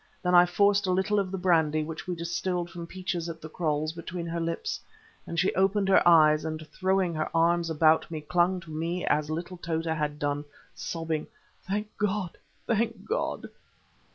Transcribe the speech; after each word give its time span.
Then 0.23 0.33
I 0.33 0.47
forced 0.47 0.87
a 0.87 0.91
little 0.91 1.19
of 1.19 1.29
the 1.29 1.37
brandy 1.37 1.83
which 1.83 2.07
we 2.07 2.15
distilled 2.15 2.71
from 2.71 2.87
peaches 2.87 3.29
at 3.29 3.39
the 3.39 3.47
kraals 3.49 3.91
between 3.93 4.25
her 4.25 4.39
lips, 4.39 4.79
and 5.27 5.39
she 5.39 5.53
opened 5.53 5.89
her 5.89 6.01
eyes, 6.07 6.43
and 6.43 6.67
throwing 6.69 7.13
her 7.13 7.29
arms 7.37 7.69
about 7.69 8.09
me 8.09 8.21
clung 8.21 8.59
to 8.61 8.71
me 8.71 9.05
as 9.05 9.29
little 9.29 9.57
Tota 9.57 9.93
had 9.93 10.17
done, 10.17 10.43
sobbing, 10.73 11.27
"Thank 11.67 11.95
God! 11.99 12.35
thank 12.65 13.05
God!" 13.05 13.47